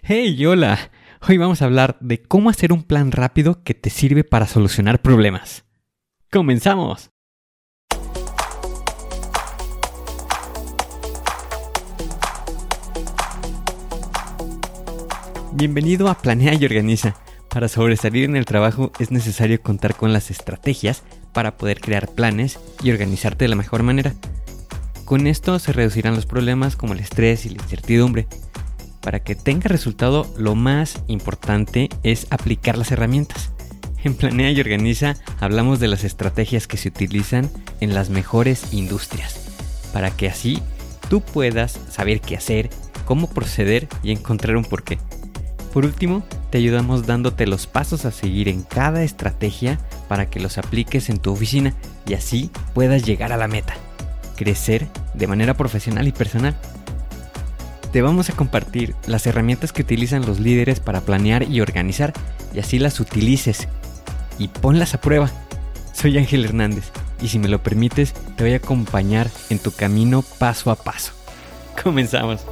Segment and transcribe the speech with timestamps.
[0.00, 0.90] Hey, hola.
[1.28, 5.02] Hoy vamos a hablar de cómo hacer un plan rápido que te sirve para solucionar
[5.02, 5.66] problemas.
[6.30, 7.10] ¡Comenzamos!
[15.52, 17.14] Bienvenido a Planea y Organiza.
[17.50, 21.02] Para sobresalir en el trabajo es necesario contar con las estrategias
[21.34, 24.14] para poder crear planes y organizarte de la mejor manera.
[25.04, 28.26] Con esto se reducirán los problemas como el estrés y la incertidumbre
[29.02, 33.50] para que tenga resultado, lo más importante es aplicar las herramientas.
[34.04, 39.40] En Planea y Organiza hablamos de las estrategias que se utilizan en las mejores industrias,
[39.92, 40.62] para que así
[41.08, 42.70] tú puedas saber qué hacer,
[43.04, 44.98] cómo proceder y encontrar un porqué.
[45.72, 50.58] Por último, te ayudamos dándote los pasos a seguir en cada estrategia para que los
[50.58, 51.74] apliques en tu oficina
[52.06, 53.74] y así puedas llegar a la meta,
[54.36, 56.56] crecer de manera profesional y personal
[57.92, 62.14] te vamos a compartir las herramientas que utilizan los líderes para planear y organizar
[62.54, 63.68] y así las utilices
[64.38, 65.30] y ponlas a prueba.
[65.92, 66.90] Soy Ángel Hernández
[67.20, 71.12] y si me lo permites te voy a acompañar en tu camino paso a paso.
[71.82, 72.46] Comenzamos.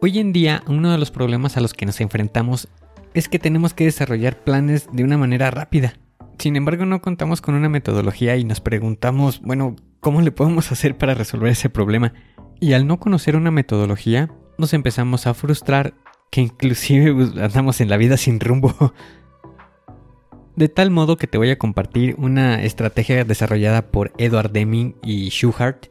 [0.00, 2.66] Hoy en día uno de los problemas a los que nos enfrentamos
[3.14, 5.94] es que tenemos que desarrollar planes de una manera rápida.
[6.38, 10.96] Sin embargo, no contamos con una metodología y nos preguntamos, bueno, ¿cómo le podemos hacer
[10.96, 12.14] para resolver ese problema?
[12.60, 15.94] Y al no conocer una metodología, nos empezamos a frustrar
[16.30, 18.74] que inclusive pues, andamos en la vida sin rumbo.
[20.56, 25.30] De tal modo que te voy a compartir una estrategia desarrollada por Edward Deming y
[25.30, 25.86] Schuhart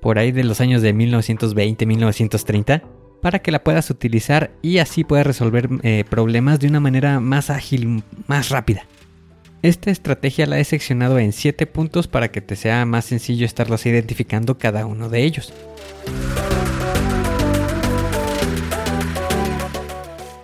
[0.00, 2.82] por ahí de los años de 1920-1930
[3.26, 7.50] para que la puedas utilizar y así puedas resolver eh, problemas de una manera más
[7.50, 8.84] ágil, más rápida.
[9.62, 13.84] Esta estrategia la he seccionado en 7 puntos para que te sea más sencillo estarlos
[13.84, 15.52] identificando cada uno de ellos.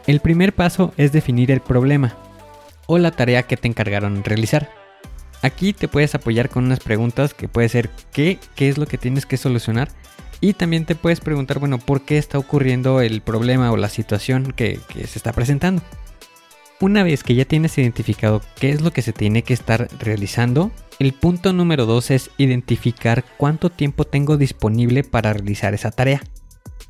[0.08, 2.16] El primer paso es definir el problema
[2.88, 4.70] o la tarea que te encargaron realizar.
[5.42, 8.40] Aquí te puedes apoyar con unas preguntas que puede ser ¿qué?
[8.56, 9.88] ¿Qué es lo que tienes que solucionar?
[10.44, 14.52] Y también te puedes preguntar, bueno, ¿por qué está ocurriendo el problema o la situación
[14.56, 15.82] que, se está presentando?
[16.80, 20.72] Una vez que ya tienes identificado qué es lo que se tiene que estar realizando,
[20.98, 26.20] el punto número 2 es identificar cuánto tiempo tengo disponible para realizar esa tarea.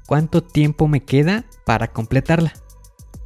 [0.06, 2.54] ¿Cuánto tiempo me queda para completarla?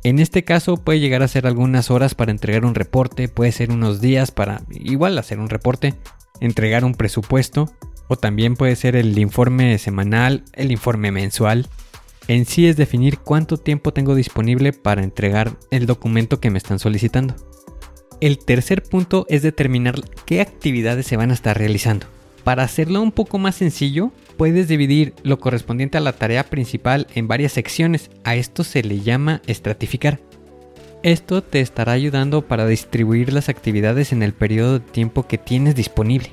[0.03, 3.71] En este caso puede llegar a ser algunas horas para entregar un reporte, puede ser
[3.71, 5.95] unos días para igual hacer un reporte,
[6.41, 7.71] entregar un presupuesto,
[8.09, 11.67] o también puede ser el informe semanal, el informe mensual.
[12.29, 16.79] En sí es definir cuánto tiempo tengo disponible para entregar el documento que me están
[16.79, 17.35] solicitando.
[18.21, 22.07] El tercer punto es determinar qué actividades se van a estar realizando.
[22.45, 27.29] Para hacerlo un poco más sencillo, puedes dividir lo correspondiente a la tarea principal en
[27.29, 28.11] varias secciones.
[28.25, 30.21] A esto se le llama estratificar.
[31.03, 35.75] Esto te estará ayudando para distribuir las actividades en el periodo de tiempo que tienes
[35.75, 36.31] disponible.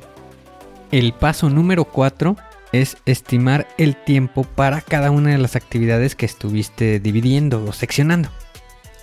[0.94, 2.36] El paso número 4
[2.72, 8.30] es estimar el tiempo para cada una de las actividades que estuviste dividiendo o seccionando.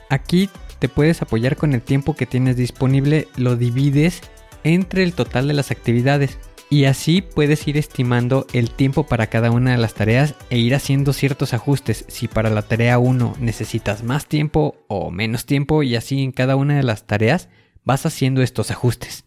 [0.09, 0.49] Aquí
[0.79, 4.21] te puedes apoyar con el tiempo que tienes disponible, lo divides
[4.63, 6.39] entre el total de las actividades
[6.71, 10.77] y así puedes ir estimando el tiempo para cada una de las tareas e ir
[10.77, 15.97] haciendo ciertos ajustes si para la tarea 1 necesitas más tiempo o menos tiempo y
[15.97, 17.49] así en cada una de las tareas
[17.83, 19.25] vas haciendo estos ajustes.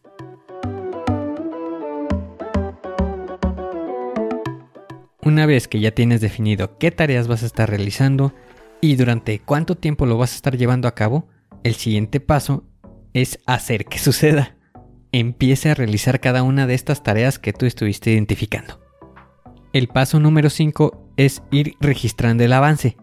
[5.25, 8.34] Una vez que ya tienes definido qué tareas vas a estar realizando
[8.81, 11.29] y durante cuánto tiempo lo vas a estar llevando a cabo,
[11.63, 12.66] el siguiente paso
[13.13, 14.57] es hacer que suceda.
[15.13, 18.81] Empiece a realizar cada una de estas tareas que tú estuviste identificando.
[19.72, 22.97] El paso número 5 es ir registrando el avance.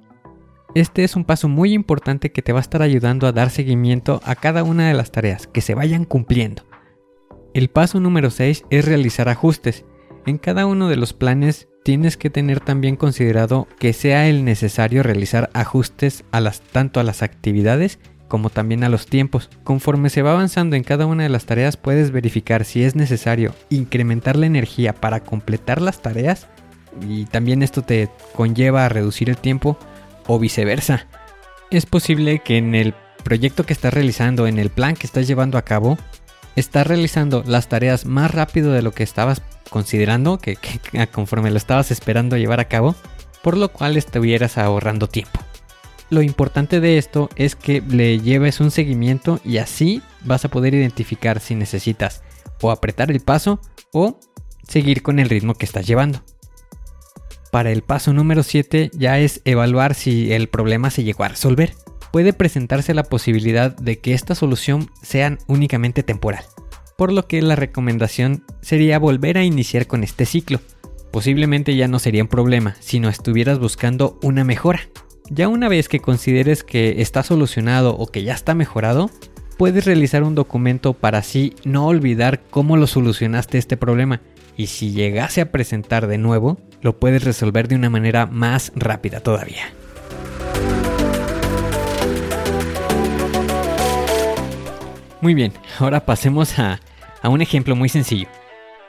[0.74, 4.20] Este es un paso muy importante que te va a estar ayudando a dar seguimiento
[4.24, 6.64] a cada una de las tareas que se vayan cumpliendo.
[7.54, 9.86] El paso número 6 es realizar ajustes.
[10.26, 15.02] En cada uno de los planes tienes que tener también considerado que sea el necesario
[15.02, 17.98] realizar ajustes a las, tanto a las actividades
[18.28, 19.50] como también a los tiempos.
[19.64, 23.54] Conforme se va avanzando en cada una de las tareas puedes verificar si es necesario
[23.70, 26.46] incrementar la energía para completar las tareas
[27.06, 29.78] y también esto te conlleva a reducir el tiempo
[30.26, 31.06] o viceversa.
[31.70, 32.94] Es posible que en el
[33.24, 35.98] proyecto que estás realizando, en el plan que estás llevando a cabo,
[36.56, 40.58] estás realizando las tareas más rápido de lo que estabas considerando, que,
[41.12, 42.94] conforme lo estabas esperando llevar a cabo,
[43.42, 45.40] por lo cual estuvieras ahorrando tiempo.
[46.10, 50.74] Lo importante de esto es que le lleves un seguimiento y así vas a poder
[50.74, 52.22] identificar si necesitas
[52.60, 53.60] o apretar el paso
[53.92, 54.18] o
[54.66, 56.22] seguir con el ritmo que estás llevando.
[57.52, 61.74] Para el paso número 7 ya es evaluar si el problema se llegó a resolver.
[62.12, 66.44] Puede presentarse la posibilidad de que esta solución sea únicamente temporal,
[66.96, 70.60] por lo que la recomendación sería volver a iniciar con este ciclo.
[71.12, 74.80] Posiblemente ya no sería un problema, sino estuvieras buscando una mejora.
[75.28, 79.10] Ya una vez que consideres que está solucionado o que ya está mejorado,
[79.56, 84.20] puedes realizar un documento para así no olvidar cómo lo solucionaste este problema
[84.56, 89.20] y si llegase a presentar de nuevo, lo puedes resolver de una manera más rápida
[89.20, 89.72] todavía.
[95.20, 96.80] Muy bien, ahora pasemos a,
[97.20, 98.28] a un ejemplo muy sencillo.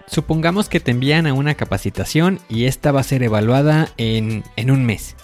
[0.07, 4.71] Supongamos que te envían a una capacitación y esta va a ser evaluada en, en
[4.71, 5.15] un mes.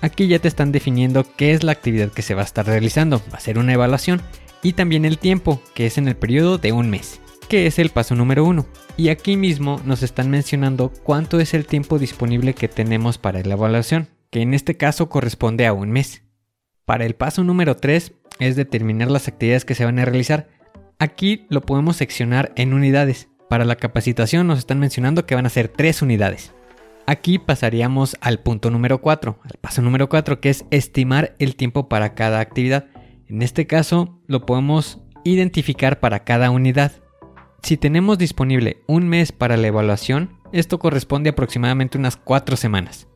[0.00, 3.20] Aquí ya te están definiendo qué es la actividad que se va a estar realizando,
[3.32, 4.22] va a ser una evaluación,
[4.62, 7.90] y también el tiempo, que es en el periodo de un mes, que es el
[7.90, 8.66] paso número uno.
[8.96, 13.54] Y aquí mismo nos están mencionando cuánto es el tiempo disponible que tenemos para la
[13.54, 16.22] evaluación, que en este caso corresponde a un mes.
[16.84, 20.48] Para el paso número 3 es determinar las actividades que se van a realizar.
[20.98, 23.28] Aquí lo podemos seccionar en unidades.
[23.48, 26.52] Para la capacitación nos están mencionando que van a ser tres unidades.
[27.06, 31.88] Aquí pasaríamos al punto número 4, al paso número 4, que es estimar el tiempo
[31.88, 32.86] para cada actividad.
[33.28, 36.92] En este caso lo podemos identificar para cada unidad.
[37.62, 43.06] Si tenemos disponible un mes para la evaluación, esto corresponde a aproximadamente unas 4 semanas.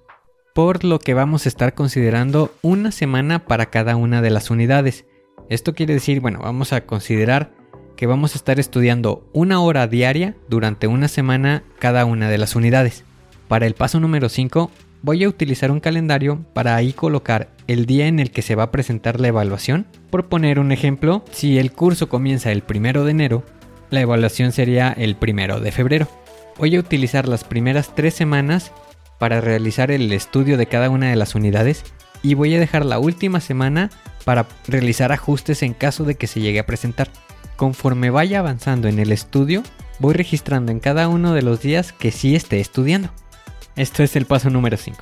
[0.55, 5.05] Por lo que vamos a estar considerando una semana para cada una de las unidades.
[5.50, 7.50] Esto quiere decir, bueno, vamos a considerar
[7.97, 12.55] que vamos a estar estudiando una hora diaria durante una semana cada una de las
[12.55, 13.02] unidades.
[13.49, 14.70] Para el paso número 5
[15.02, 18.62] voy a utilizar un calendario para ahí colocar el día en el que se va
[18.62, 19.88] a presentar la evaluación.
[20.11, 23.43] Por poner un ejemplo, si el curso comienza el primero de enero,
[23.91, 26.06] la evaluación sería el primero de febrero.
[26.58, 28.70] Voy a utilizar las primeras tres semanas
[29.19, 31.82] para realizar el estudio de cada una de las unidades
[32.23, 33.91] y voy a dejar la última semana
[34.25, 37.11] para realizar ajustes en caso de que se llegue a presentar.
[37.56, 39.62] Conforme vaya avanzando en el estudio,
[39.99, 43.11] voy registrando en cada uno de los días que sí esté estudiando.
[43.76, 44.99] Esto es el paso número 5.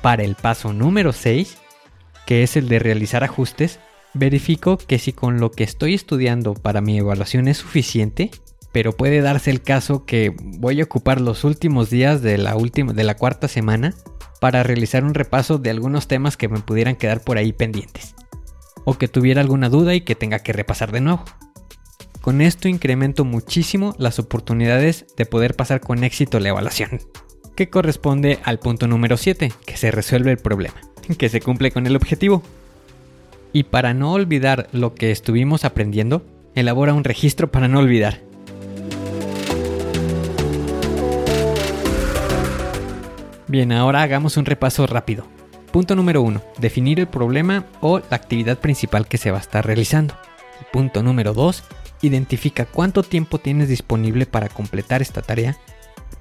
[0.00, 1.58] Para el paso número 6,
[2.26, 3.80] que es el de realizar ajustes,
[4.14, 8.30] verifico que si con lo que estoy estudiando para mi evaluación es suficiente,
[8.72, 12.92] pero puede darse el caso que voy a ocupar los últimos días de la última
[12.92, 13.94] de la cuarta semana
[14.42, 18.16] para realizar un repaso de algunos temas que me pudieran quedar por ahí pendientes
[18.84, 21.24] o que tuviera alguna duda y que tenga que repasar de nuevo.
[22.20, 26.98] Con esto incremento muchísimo las oportunidades de poder pasar con éxito la evaluación
[27.54, 30.80] que corresponde al punto número 7, que se resuelve el problema,
[31.18, 32.42] que se cumple con el objetivo.
[33.52, 38.22] Y para no olvidar lo que estuvimos aprendiendo, elabora un registro para no olvidar.
[43.52, 45.26] Bien, ahora hagamos un repaso rápido.
[45.72, 46.42] Punto número 1.
[46.56, 50.16] Definir el problema o la actividad principal que se va a estar realizando.
[50.72, 51.62] punto número 2.
[52.00, 55.58] Identifica cuánto tiempo tienes disponible para completar esta tarea.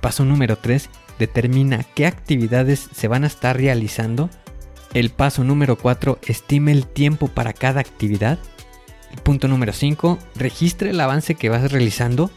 [0.02, 0.90] Paso número 3
[1.20, 4.30] determina qué actividades se van a estar realizando.
[4.94, 8.40] El paso número 4, estime el tiempo para cada actividad.
[9.24, 12.30] Punto número 5, registre el avance que vas realizando.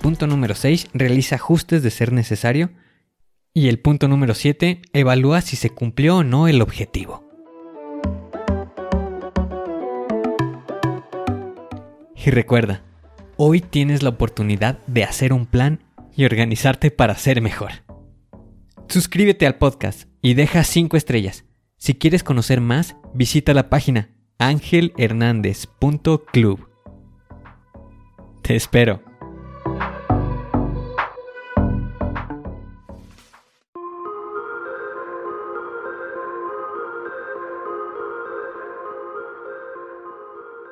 [0.00, 2.70] Punto número 6, realiza ajustes de ser necesario.
[3.54, 7.22] Y el punto número 7, evalúa si se cumplió o no el objetivo.
[12.16, 12.82] Y recuerda,
[13.36, 15.80] hoy tienes la oportunidad de hacer un plan
[16.16, 17.72] y organizarte para ser mejor.
[18.88, 21.44] Suscríbete al podcast y deja 5 estrellas.
[21.76, 26.68] Si quieres conocer más, visita la página angelhernandez.club.
[28.42, 29.11] Te espero.